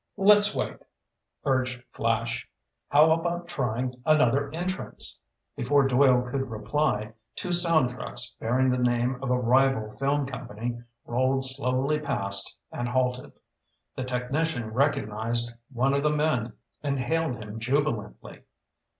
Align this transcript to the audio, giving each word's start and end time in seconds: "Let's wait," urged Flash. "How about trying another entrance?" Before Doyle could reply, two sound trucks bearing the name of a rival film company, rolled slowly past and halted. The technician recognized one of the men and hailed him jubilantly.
"Let's 0.17 0.55
wait," 0.55 0.77
urged 1.45 1.83
Flash. 1.91 2.49
"How 2.87 3.11
about 3.11 3.47
trying 3.47 4.01
another 4.03 4.49
entrance?" 4.51 5.21
Before 5.55 5.87
Doyle 5.87 6.23
could 6.23 6.49
reply, 6.49 7.13
two 7.35 7.51
sound 7.51 7.91
trucks 7.91 8.33
bearing 8.39 8.71
the 8.71 8.79
name 8.79 9.19
of 9.21 9.29
a 9.29 9.37
rival 9.37 9.91
film 9.91 10.25
company, 10.25 10.81
rolled 11.05 11.43
slowly 11.43 11.99
past 11.99 12.57
and 12.71 12.89
halted. 12.89 13.31
The 13.95 14.03
technician 14.03 14.71
recognized 14.73 15.53
one 15.71 15.93
of 15.93 16.01
the 16.01 16.09
men 16.09 16.53
and 16.81 16.97
hailed 16.97 17.35
him 17.35 17.59
jubilantly. 17.59 18.41